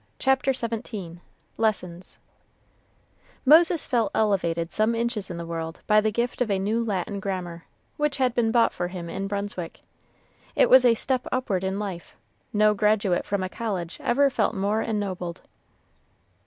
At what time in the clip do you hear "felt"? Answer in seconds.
3.85-4.09, 14.31-14.55